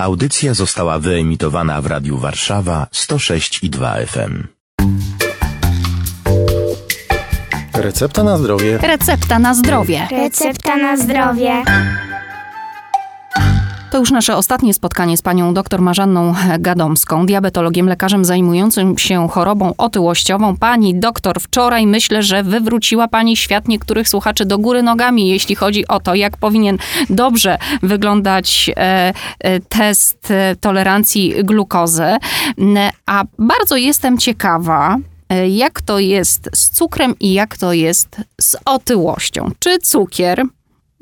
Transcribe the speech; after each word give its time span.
Audycja 0.00 0.54
została 0.54 0.98
wyemitowana 0.98 1.82
w 1.82 1.86
Radiu 1.86 2.18
Warszawa 2.18 2.86
106 2.92 3.64
i 3.64 3.70
2 3.70 3.94
FM. 4.06 4.46
Recepta 7.74 8.22
na 8.22 8.38
zdrowie. 8.38 8.78
Recepta 8.78 9.38
na 9.38 9.54
zdrowie. 9.54 10.08
Recepta 10.10 10.76
na 10.76 10.96
zdrowie. 10.96 11.62
To 13.90 13.98
już 13.98 14.10
nasze 14.10 14.36
ostatnie 14.36 14.74
spotkanie 14.74 15.16
z 15.16 15.22
panią 15.22 15.54
dr 15.54 15.80
Marzanną 15.80 16.34
Gadomską, 16.58 17.26
diabetologiem, 17.26 17.88
lekarzem 17.88 18.24
zajmującym 18.24 18.98
się 18.98 19.28
chorobą 19.28 19.74
otyłościową. 19.78 20.56
Pani 20.56 21.00
doktor, 21.00 21.40
wczoraj 21.40 21.86
myślę, 21.86 22.22
że 22.22 22.42
wywróciła 22.42 23.08
pani 23.08 23.36
świat 23.36 23.68
niektórych 23.68 24.08
słuchaczy 24.08 24.44
do 24.44 24.58
góry 24.58 24.82
nogami, 24.82 25.28
jeśli 25.28 25.54
chodzi 25.54 25.88
o 25.88 26.00
to, 26.00 26.14
jak 26.14 26.36
powinien 26.36 26.78
dobrze 27.10 27.58
wyglądać 27.82 28.70
e, 28.76 29.12
e, 29.40 29.60
test 29.60 30.30
e, 30.30 30.56
tolerancji 30.60 31.34
glukozy. 31.44 32.16
A 33.06 33.24
bardzo 33.38 33.76
jestem 33.76 34.18
ciekawa, 34.18 34.96
e, 35.28 35.48
jak 35.48 35.82
to 35.82 35.98
jest 35.98 36.50
z 36.54 36.70
cukrem 36.70 37.14
i 37.20 37.32
jak 37.32 37.56
to 37.56 37.72
jest 37.72 38.20
z 38.40 38.56
otyłością. 38.64 39.50
Czy 39.58 39.78
cukier 39.78 40.42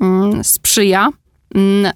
mm, 0.01 0.43
sprzyja 0.43 1.09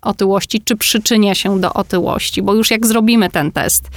otyłości, 0.02 0.62
czy 0.62 0.78
przyczynia 0.78 1.36
się 1.36 1.60
do 1.60 1.74
otyłości, 1.74 2.42
bo 2.42 2.54
już 2.54 2.72
jak 2.72 2.88
zrobimy 2.88 3.30
ten 3.30 3.52
test, 3.52 3.90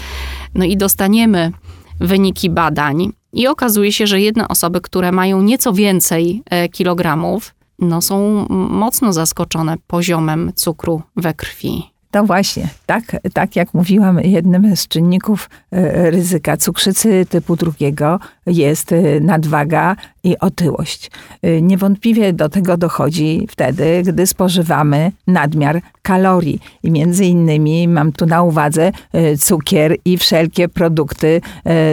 no 0.55 0.65
i 0.65 0.77
dostaniemy 0.77 1.53
wyniki 2.01 2.51
badań 2.51 3.13
i 3.33 3.47
okazuje 3.47 3.93
się, 3.93 4.07
że 4.07 4.21
jedne 4.21 4.49
osoby, 4.49 4.81
które 4.81 5.13
mają 5.13 5.43
nieco 5.43 5.73
więcej 5.73 6.43
e, 6.51 6.69
kilogramów, 6.69 7.55
no 7.79 8.03
są 8.03 8.47
mocno 8.69 9.13
zaskoczone 9.13 9.77
poziomem 9.87 10.53
cukru 10.55 11.03
we 11.17 11.35
krwi. 11.35 11.95
No 12.15 12.25
właśnie, 12.25 12.69
tak, 12.87 13.17
tak 13.33 13.57
jak 13.57 13.75
mówiłam, 13.75 14.21
jednym 14.21 14.77
z 14.77 14.89
czynników 14.89 15.51
e, 15.71 16.11
ryzyka 16.11 16.57
cukrzycy 16.57 17.27
typu 17.29 17.57
drugiego 17.57 18.21
jest 18.47 18.93
e, 18.93 19.21
nadwaga 19.21 19.97
i 20.25 20.39
otyłość. 20.39 21.11
E, 21.43 21.63
Niewątpliwie 21.63 22.33
do 22.33 22.49
tego 22.49 22.77
dochodzi 22.77 23.47
wtedy, 23.51 24.03
gdy 24.07 24.27
spożywamy 24.27 25.13
nadmiar 25.27 25.81
kalorii. 26.03 26.61
I 26.83 26.91
między 26.91 27.25
innymi 27.25 27.89
mam 27.89 28.13
tu 28.13 28.27
na 28.27 28.43
uwadze 28.43 28.93
e, 29.13 29.37
cukier 29.37 29.97
i 30.05 30.19
wszelkie 30.19 30.69
produkty 30.69 31.41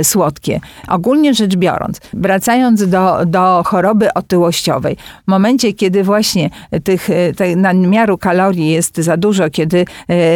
słodkie. 0.03 0.59
Ogólnie 0.87 1.33
rzecz 1.33 1.55
biorąc, 1.55 2.01
wracając 2.13 2.89
do, 2.89 3.25
do 3.25 3.63
choroby 3.65 4.13
otyłościowej, 4.13 4.97
w 5.27 5.27
momencie, 5.27 5.73
kiedy 5.73 6.03
właśnie 6.03 6.49
tych, 6.83 7.09
tej 7.37 7.57
nadmiaru 7.57 8.17
kalorii 8.17 8.71
jest 8.71 8.97
za 8.97 9.17
dużo, 9.17 9.49
kiedy 9.49 9.85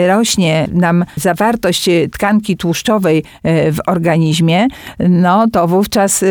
rośnie 0.08 0.68
nam 0.72 1.06
zawartość 1.16 1.90
tkanki 2.12 2.58
tłuszczowej 2.58 3.24
w 3.44 3.78
organizmie, 3.88 4.68
no 5.00 5.48
to 5.50 5.68
wówczas 5.68 6.05
e, 6.24 6.28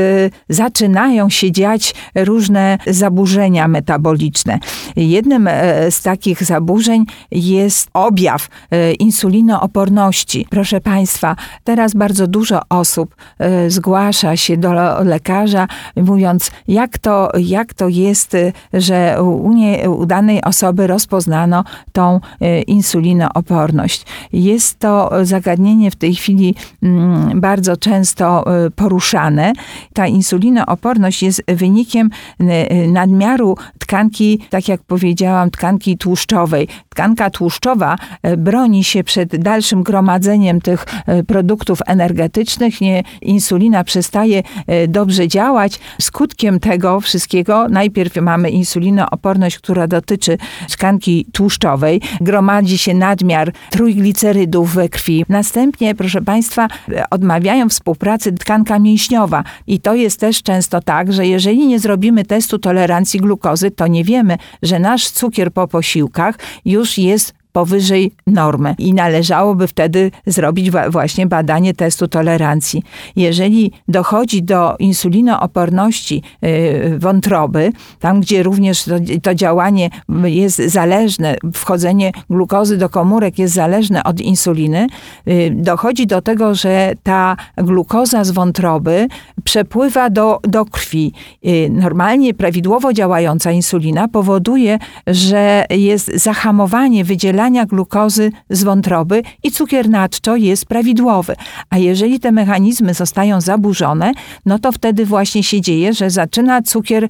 zaczynają 0.48 1.30
się 1.30 1.52
dziać 1.52 1.94
różne 2.14 2.78
zaburzenia 2.86 3.68
metaboliczne. 3.68 4.58
Jednym 4.96 5.48
e, 5.48 5.90
z 5.90 6.02
takich 6.02 6.44
zaburzeń 6.44 7.04
jest 7.30 7.88
objaw 7.94 8.48
e, 8.70 8.92
insulinooporności. 8.92 10.46
Proszę 10.50 10.80
Państwa, 10.80 11.36
teraz 11.64 11.94
bardzo 11.94 12.26
dużo 12.26 12.60
osób 12.68 13.16
e, 13.38 13.70
zgłasza 13.70 14.36
się 14.36 14.56
do 14.56 14.72
lekarza, 15.04 15.66
mówiąc, 15.96 16.50
jak 16.68 16.98
to, 16.98 17.28
jak 17.38 17.74
to 17.74 17.88
jest, 17.88 18.36
że 18.72 19.22
u, 19.22 19.52
nie, 19.52 19.90
u 19.90 20.06
danej 20.06 20.42
osoby 20.42 20.86
rozpoznano 20.86 21.64
tą 21.92 22.20
insulinooporność. 22.66 24.06
Jest 24.32 24.78
to 24.78 25.10
zagadnienie 25.22 25.90
w 25.90 25.96
tej 25.96 26.14
chwili 26.14 26.54
mm, 26.82 27.40
bardzo 27.40 27.76
często 27.76 28.44
poruszane. 28.76 29.52
Ta 29.92 30.06
insulinooporność 30.06 31.22
jest 31.22 31.42
wynikiem 31.48 32.10
e, 32.40 32.86
nadmiaru 32.88 33.56
tkanki, 33.78 34.40
tak 34.50 34.68
jak 34.68 34.82
powiedziałam, 34.82 35.50
tkanki 35.50 35.98
tłuszczowej. 35.98 36.68
Tkanka 36.88 37.30
tłuszczowa 37.30 37.96
e, 38.22 38.36
broni 38.36 38.84
się 38.84 39.04
przed 39.04 39.36
dalszym 39.36 39.82
gromadzeniem 39.82 40.60
tych 40.60 40.84
e, 41.06 41.22
produktów 41.22 41.78
energetycznych. 41.86 42.80
Nie, 42.80 43.02
insulina 43.22 43.84
przestaje 43.84 44.42
e, 44.66 44.88
dobrze 44.88 45.28
działać. 45.28 45.80
Skutkiem 46.00 46.60
tego 46.60 47.00
wszystkiego 47.00 47.68
najpierw 47.68 48.16
mamy 48.16 48.50
insulinooporność, 48.50 49.58
która 49.58 49.86
dotyczy 49.86 50.38
tkanki 50.70 51.26
tłuszczowej. 51.32 52.00
Gromadzi 52.20 52.78
się 52.78 52.94
nadmiar 52.94 53.52
trójglicerydów 53.70 54.74
we 54.74 54.88
krwi. 54.88 55.24
Następnie, 55.28 55.94
proszę 55.94 56.22
Państwa, 56.22 56.68
e, 56.92 57.10
odmawiają 57.10 57.68
współpracy 57.68 58.32
tkanka 58.32 58.78
mięśniowa. 58.78 59.44
I 59.66 59.80
to 59.80 59.94
jest 59.94 60.20
też 60.20 60.42
często 60.42 60.80
tak, 60.80 61.12
że 61.12 61.26
jeżeli 61.26 61.66
nie 61.66 61.78
zrobimy 61.78 62.24
testu 62.24 62.58
tolerancji 62.58 63.20
glukozy, 63.20 63.70
to 63.70 63.86
nie 63.86 64.04
wiemy, 64.04 64.36
że 64.62 64.78
nasz 64.78 65.10
cukier 65.10 65.52
po 65.52 65.68
posiłkach 65.68 66.38
już 66.64 66.98
jest 66.98 67.43
powyżej 67.54 68.12
normy 68.26 68.74
i 68.78 68.94
należałoby 68.94 69.66
wtedy 69.68 70.10
zrobić 70.26 70.70
właśnie 70.70 71.26
badanie 71.26 71.74
testu 71.74 72.08
tolerancji. 72.08 72.82
Jeżeli 73.16 73.72
dochodzi 73.88 74.42
do 74.42 74.76
insulinooporności 74.78 76.22
y, 76.44 76.98
wątroby, 76.98 77.72
tam 78.00 78.20
gdzie 78.20 78.42
również 78.42 78.84
to, 78.84 78.94
to 79.22 79.34
działanie 79.34 79.90
jest 80.24 80.56
zależne, 80.58 81.36
wchodzenie 81.54 82.12
glukozy 82.30 82.76
do 82.76 82.88
komórek 82.88 83.38
jest 83.38 83.54
zależne 83.54 84.04
od 84.04 84.20
insuliny, 84.20 84.86
y, 85.28 85.52
dochodzi 85.54 86.06
do 86.06 86.22
tego, 86.22 86.54
że 86.54 86.92
ta 87.02 87.36
glukoza 87.56 88.24
z 88.24 88.30
wątroby 88.30 89.08
przepływa 89.44 90.10
do, 90.10 90.40
do 90.42 90.64
krwi. 90.64 91.12
Y, 91.46 91.70
Normalnie 91.70 92.34
prawidłowo 92.34 92.92
działająca 92.92 93.52
insulina 93.52 94.08
powoduje, 94.08 94.78
że 95.06 95.64
jest 95.70 96.10
zahamowanie 96.14 97.04
wydzielania 97.04 97.43
glukozy 97.50 98.32
z 98.50 98.64
wątroby 98.64 99.22
i 99.42 99.50
cukier 99.50 99.90
nadczo 99.90 100.36
jest 100.36 100.66
prawidłowy. 100.66 101.36
A 101.70 101.78
jeżeli 101.78 102.20
te 102.20 102.32
mechanizmy 102.32 102.94
zostają 102.94 103.40
zaburzone, 103.40 104.12
no 104.46 104.58
to 104.58 104.72
wtedy 104.72 105.06
właśnie 105.06 105.42
się 105.42 105.60
dzieje, 105.60 105.92
że 105.92 106.10
zaczyna 106.10 106.62
cukier 106.62 107.08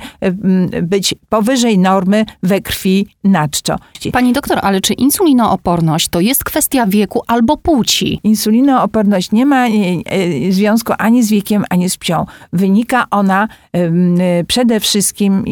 być 0.82 1.14
powyżej 1.28 1.78
normy 1.78 2.24
we 2.42 2.60
krwi 2.60 3.06
nadczo. 3.24 3.76
Pani 4.12 4.32
doktor, 4.32 4.58
ale 4.62 4.80
czy 4.80 4.94
insulinooporność 4.94 6.08
to 6.08 6.20
jest 6.20 6.44
kwestia 6.44 6.86
wieku 6.86 7.22
albo 7.26 7.56
płci? 7.56 8.20
Insulinooporność 8.24 9.32
nie 9.32 9.46
ma 9.46 9.68
e, 9.68 9.70
e, 9.70 10.52
związku 10.52 10.92
ani 10.98 11.22
z 11.22 11.30
wiekiem, 11.30 11.64
ani 11.70 11.90
z 11.90 11.96
płcią. 11.96 12.26
Wynika 12.52 13.06
ona 13.10 13.48
przede 14.46 14.80
wszystkim 14.80 15.44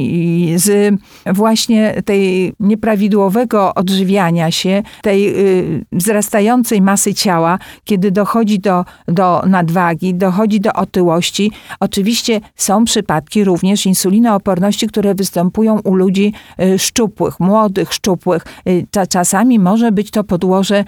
z 0.57 0.95
właśnie 1.27 2.03
tej 2.05 2.53
nieprawidłowego 2.61 3.75
odżywiania 3.75 4.51
się, 4.51 4.72
tej 5.03 5.29
y, 5.29 5.85
wzrastającej 5.93 6.83
masy 6.83 7.15
ciała, 7.15 7.59
kiedy 7.85 8.11
dochodzi 8.11 8.59
do, 8.59 8.85
do 9.09 9.43
nadwagi, 9.47 10.15
dochodzi 10.15 10.61
do 10.61 10.73
otyłości. 10.73 11.51
Oczywiście 11.81 12.41
są 12.57 12.85
przypadki 12.85 13.45
również 13.45 13.87
insulinooporności, 13.87 14.87
które 14.87 15.15
występują 15.15 15.81
u 15.85 15.95
ludzi 15.95 16.33
y, 16.61 16.79
szczupłych, 16.79 17.41
młodych, 17.41 17.93
szczupłych. 17.93 18.45
Y, 18.69 18.87
Cza- 18.93 19.09
Czasami 19.09 19.59
może 19.59 19.93
być 19.93 20.11
to 20.11 20.25
podłoże 20.25 20.85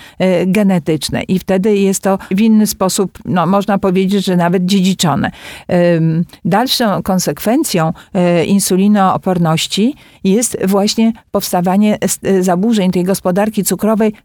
genetyczne 0.47 1.22
i 1.22 1.39
wtedy 1.39 1.77
jest 1.77 2.03
to 2.03 2.19
w 2.31 2.41
inny 2.41 2.66
sposób, 2.66 3.19
no, 3.25 3.47
można 3.47 3.78
powiedzieć, 3.78 4.25
że 4.25 4.37
nawet 4.37 4.66
dziedziczone. 4.66 5.31
Dalszą 6.45 7.03
konsekwencją 7.03 7.93
insulinooporności 8.47 9.95
jest 10.25 10.56
właśnie 10.66 11.12
powstawanie 11.31 11.99
zaburzeń 12.41 12.91
tej 12.91 13.05
gospodarki 13.05 13.65
cukrowej 13.65 13.74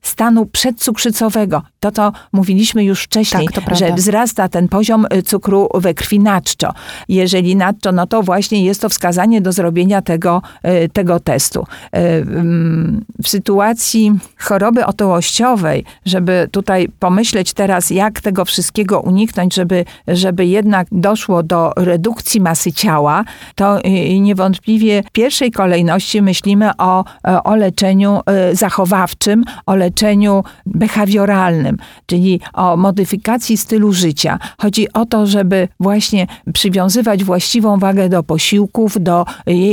stanu 0.02 0.46
przedcukrzycowego. 0.46 1.62
To, 1.80 1.92
co 1.92 2.12
mówiliśmy 2.32 2.84
już 2.84 3.04
wcześniej, 3.04 3.48
Tak, 3.48 3.76
że 3.76 3.94
wzrasta 3.94 4.50
ten 4.50 4.68
poziom 4.68 5.06
y, 5.14 5.24
cukru 5.24 5.70
we 5.74 5.94
krwi 5.94 6.20
nadczo. 6.20 6.74
Jeżeli 7.10 7.56
nadczo, 7.56 7.92
no 7.92 8.08
to 8.08 8.24
właśnie 8.24 8.66
jest 8.66 8.82
to 8.82 8.90
wskazanie 8.90 9.42
do 9.42 9.52
zrobienia 9.52 10.02
tego, 10.02 10.42
y, 10.86 10.90
tego 10.90 11.20
testu. 11.20 11.60
Y, 11.96 12.26
W 13.24 13.28
sytuacji 13.30 14.20
choroby 14.38 14.86
otyłościowej, 14.86 15.86
żeby 16.06 16.48
tutaj 16.52 16.90
pomyśleć 17.00 17.54
teraz, 17.54 17.90
jak 17.90 18.22
tego 18.22 18.46
wszystkiego 18.46 19.00
uniknąć, 19.00 19.56
żeby, 19.56 19.86
żeby 20.08 20.46
jednak 20.46 20.88
doszło 20.92 21.44
do 21.44 21.74
redukcji 21.76 22.42
masy 22.42 22.72
ciała, 22.72 23.24
to 23.56 23.80
niewątpliwie 24.20 25.04
w 25.04 25.12
pierwszej 25.12 25.52
kolejności 25.52 26.22
myślimy 26.22 26.72
o, 26.78 27.06
o 27.44 27.56
leczeniu 27.56 28.20
zachowawczym, 28.54 29.39
o 29.66 29.76
leczeniu 29.76 30.44
behawioralnym, 30.66 31.78
czyli 32.06 32.40
o 32.54 32.78
modyfikacji 32.78 33.58
stylu 33.58 33.94
życia. 33.94 34.40
Chodzi 34.62 34.94
o 34.94 35.06
to, 35.06 35.28
żeby 35.28 35.68
właśnie 35.80 36.28
przywiązywać 36.54 37.24
właściwą 37.24 37.80
wagę 37.80 38.10
do 38.10 38.24
posiłków, 38.24 39.04
do 39.04 39.26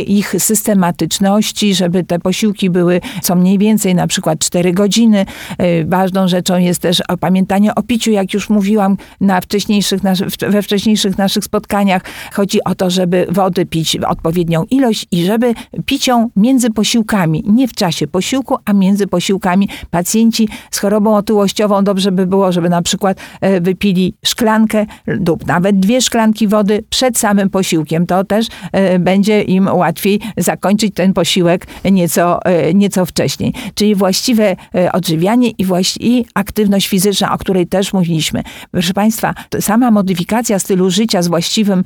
ich 0.07 0.35
systematyczności, 0.39 1.75
żeby 1.75 2.05
te 2.05 2.19
posiłki 2.19 2.71
były 2.71 3.01
co 3.23 3.35
mniej 3.37 3.59
więcej 3.59 3.95
na 3.95 4.07
przykład 4.07 4.39
4 4.39 4.73
godziny. 4.73 5.27
Y, 5.63 5.85
Ważną 5.89 6.29
rzeczą 6.29 6.59
jest 6.59 6.81
też 6.81 7.03
pamiętanie 7.21 7.75
o 7.75 7.83
piciu, 7.83 8.11
jak 8.11 8.35
już 8.35 8.51
mówiłam 8.51 8.97
na 9.21 9.41
wcześniejszych, 9.41 10.01
we 10.49 10.63
wcześniejszych 10.63 11.19
naszych 11.19 11.45
spotkaniach. 11.45 12.03
Chodzi 12.33 12.65
o 12.65 12.75
to, 12.75 12.91
żeby 12.91 13.27
wody 13.31 13.67
pić 13.67 13.97
odpowiednią 13.97 14.65
ilość 14.71 15.07
i 15.11 15.25
żeby 15.25 15.55
pić 15.87 16.07
ją 16.07 16.31
między 16.37 16.71
posiłkami, 16.71 17.45
nie 17.47 17.69
w 17.69 17.73
czasie 17.73 18.07
posiłku, 18.07 18.57
a 18.65 18.73
między 18.73 19.07
posiłkami. 19.07 19.56
Pacjenci 19.91 20.49
z 20.71 20.79
chorobą 20.79 21.17
otyłościową 21.17 21.85
dobrze 21.85 22.13
by 22.13 22.27
było, 22.27 22.53
żeby 22.53 22.69
na 22.69 22.83
przykład 22.83 23.19
e, 23.41 23.61
wypili 23.61 24.15
szklankę 24.25 24.87
lub 25.07 25.47
nawet 25.47 25.81
dwie 25.81 26.01
szklanki 26.01 26.49
wody 26.49 26.85
przed 26.91 27.19
samym 27.19 27.51
posiłkiem. 27.51 28.07
To 28.07 28.25
też 28.25 28.47
e, 28.73 28.99
będzie 28.99 29.43
im 29.43 29.69
łatwiej 29.73 30.21
zakończyć 30.37 30.95
ten 30.95 31.13
posiłek 31.13 31.67
nieco, 31.93 32.45
e, 32.45 32.75
nieco 32.75 33.07
wcześniej. 33.07 33.53
Czyli 33.75 33.95
właściwe 33.95 34.57
odżywianie 34.93 35.51
i, 35.51 35.67
właści- 35.67 35.99
i 36.01 36.27
aktywność 36.35 36.89
fizyczna, 36.89 37.33
o 37.35 37.39
której 37.39 37.67
też 37.67 37.93
mówiliśmy. 37.93 38.43
Proszę 38.71 38.93
Państwa, 38.93 39.35
sama 39.61 39.91
modyfikacja 39.91 40.59
stylu 40.59 40.91
życia 40.91 41.23
z 41.23 41.29
właściwym 41.29 41.83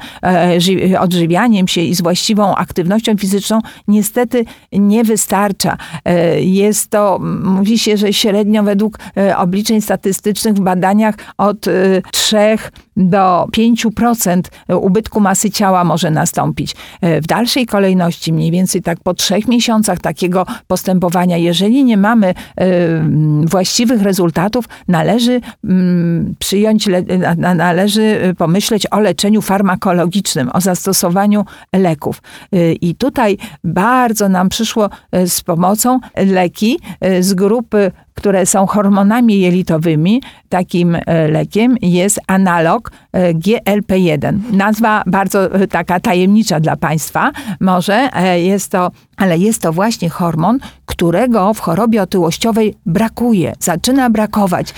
ży- 0.59 0.99
odżywianiem 1.01 1.69
się 1.69 1.81
i 1.81 1.95
z 1.95 2.03
właściwą 2.03 2.55
aktywnością 2.55 3.17
fizyczną 3.17 3.59
niestety 3.89 4.45
nie 4.73 5.05
wystarcza. 5.05 5.77
Jest 6.41 6.91
to, 6.91 7.21
mówi 7.51 7.79
się, 7.79 7.97
że 7.97 8.13
średnio 8.13 8.63
według 8.63 8.99
e, 9.17 9.37
obliczeń 9.39 9.81
statystycznych 9.81 10.55
w 10.55 10.61
badaniach 10.61 11.15
od 11.39 11.69
e, 11.69 11.73
3 12.13 12.37
do 12.97 13.47
5% 13.57 14.41
ubytku 14.81 15.21
masy 15.21 15.51
ciała 15.51 15.85
może 15.85 16.11
nastąpić. 16.11 16.77
E, 17.01 17.21
W 17.21 17.27
dalszej 17.27 17.67
kolejności, 17.67 18.33
mniej 18.33 18.51
więcej 18.51 18.83
tak 18.83 18.99
po 19.01 19.15
trzech 19.15 19.49
miesiącach 19.49 19.99
takiego 19.99 20.47
postępowania, 20.67 21.37
jeżeli 21.37 21.85
nie 21.85 21.97
mamy 21.97 22.27
e, 22.27 22.35
właściwych 23.45 24.03
rezultatów, 24.03 24.65
należy 24.89 25.41
mm, 25.65 26.35
przyjąć, 26.39 26.87
le- 26.87 27.03
na- 27.03 27.35
na- 27.35 27.55
należy 27.55 28.35
pomyśleć 28.39 28.87
o 28.91 29.01
leczeniu 29.01 29.43
farmakologicznym, 29.43 30.51
o 30.53 30.61
zastosowaniu 30.61 31.45
leków. 31.73 32.23
I 32.81 32.95
tutaj 32.95 33.39
bardzo 33.65 34.29
nam 34.29 34.49
przyszło 34.49 34.91
z 35.27 35.41
pomocą 35.41 36.01
leki 36.17 36.79
z 37.21 37.35
grupy, 37.41 37.93
które 38.15 38.47
są 38.47 38.67
hormonami 38.67 39.41
jelitowymi. 39.41 40.23
Takim 40.49 40.95
y, 40.95 41.03
lekiem 41.31 41.77
jest 41.83 42.21
analog 42.27 42.91
y, 42.91 43.35
GLP-1. 43.35 44.39
Nazwa 44.53 45.03
bardzo 45.07 45.63
y, 45.63 45.69
taka 45.69 46.01
tajemnicza 46.01 46.61
dla 46.61 46.77
Państwa 46.77 47.33
może 47.61 48.09
e, 48.13 48.41
jest 48.41 48.73
to, 48.73 48.91
ale 49.17 49.39
jest 49.39 49.63
to 49.63 49.73
właśnie 49.73 50.09
hormon, 50.11 50.59
którego 50.87 51.55
w 51.55 51.61
chorobie 51.61 52.03
otyłościowej 52.03 52.75
brakuje, 52.87 53.53
zaczyna 53.61 54.11
brakować. 54.11 54.75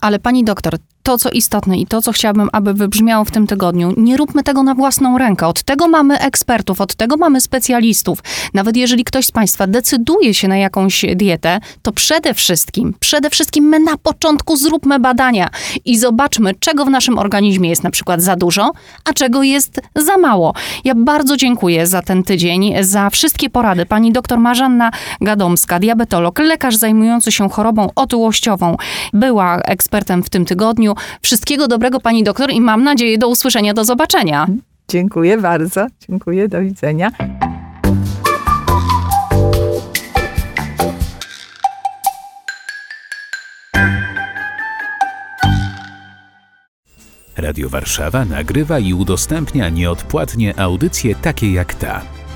Ale 0.00 0.18
pani 0.18 0.44
doktor, 0.44 0.74
to 1.02 1.18
co 1.18 1.30
istotne 1.30 1.78
i 1.78 1.86
to 1.86 2.02
co 2.02 2.12
chciałabym, 2.12 2.48
aby 2.52 2.74
wybrzmiało 2.74 3.24
w 3.24 3.30
tym 3.30 3.46
tygodniu, 3.46 3.94
nie 3.96 4.16
róbmy 4.16 4.42
tego 4.42 4.62
na 4.62 4.74
własną 4.74 5.18
rękę. 5.18 5.46
Od 5.46 5.62
tego 5.62 5.88
mamy 5.88 6.18
ekspertów, 6.18 6.80
od 6.80 6.94
tego 6.94 7.16
mamy 7.16 7.40
specjalistów. 7.40 8.18
Nawet 8.54 8.76
jeżeli 8.76 9.04
ktoś 9.04 9.26
z 9.26 9.32
państwa 9.32 9.66
decyduje 9.66 10.34
się 10.34 10.48
na 10.48 10.56
jakąś 10.56 11.04
dietę, 11.16 11.60
to 11.82 11.92
przede 11.92 12.34
wszystkim, 12.34 12.94
przede 13.00 13.30
wszystkim 13.30 13.64
my 13.64 13.80
na 13.80 13.96
początku 13.96 14.56
zróbmy 14.56 14.98
badania 14.98 15.48
i 15.84 15.98
zobaczmy, 15.98 16.54
czego 16.60 16.84
w 16.84 16.90
naszym 16.90 17.18
organizmie 17.18 17.68
jest 17.68 17.82
na 17.82 17.90
przykład 17.90 18.22
za 18.22 18.36
dużo, 18.36 18.72
a 19.04 19.12
czego 19.12 19.42
jest 19.42 19.80
za 19.96 20.18
mało. 20.18 20.54
Ja 20.84 20.94
bardzo 20.94 21.36
dziękuję 21.36 21.86
za 21.86 22.02
ten 22.02 22.22
tydzień, 22.22 22.74
za 22.80 23.10
wszystkie 23.10 23.50
porady. 23.50 23.86
Pani 23.86 24.12
doktor 24.12 24.38
Marzanna 24.38 24.90
Gadomska, 25.20 25.78
diabetolog, 25.78 26.38
lekarz 26.38 26.76
zajmujący 26.76 27.32
się 27.32 27.48
chorobą 27.48 27.88
otyłościową, 27.94 28.76
była 29.12 29.56
ekspertem 29.56 30.22
w 30.22 30.30
tym 30.30 30.44
tygodniu. 30.44 30.91
Wszystkiego 31.22 31.68
dobrego 31.68 32.00
pani 32.00 32.24
doktor 32.24 32.50
i 32.50 32.60
mam 32.60 32.84
nadzieję 32.84 33.18
do 33.18 33.28
usłyszenia, 33.28 33.74
do 33.74 33.84
zobaczenia. 33.84 34.46
Dziękuję 34.88 35.38
bardzo. 35.38 35.86
Dziękuję. 36.08 36.48
Do 36.48 36.60
widzenia. 36.60 37.10
Radio 47.36 47.68
Warszawa 47.68 48.24
nagrywa 48.24 48.78
i 48.78 48.94
udostępnia 48.94 49.68
nieodpłatnie 49.68 50.58
audycje 50.60 51.14
takie 51.14 51.52
jak 51.52 51.74
ta. 51.74 52.21